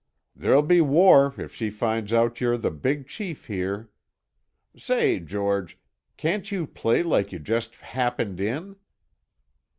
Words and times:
There'll 0.35 0.63
be 0.63 0.81
war 0.81 1.35
if 1.37 1.53
she 1.53 1.69
finds 1.69 2.11
out 2.11 2.41
you're 2.41 2.57
the 2.57 2.71
big 2.71 3.05
chief 3.05 3.45
here. 3.45 3.91
Say, 4.75 5.19
George, 5.19 5.77
can't 6.17 6.51
you 6.51 6.65
play 6.65 7.03
like 7.03 7.31
you 7.31 7.37
just 7.37 7.75
happened 7.75 8.39
in?" 8.39 8.77